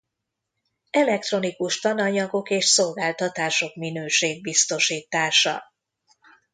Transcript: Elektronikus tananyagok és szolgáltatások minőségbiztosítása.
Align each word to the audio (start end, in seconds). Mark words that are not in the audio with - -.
Elektronikus 0.89 1.79
tananyagok 1.79 2.49
és 2.49 2.65
szolgáltatások 2.65 3.75
minőségbiztosítása. 3.75 5.63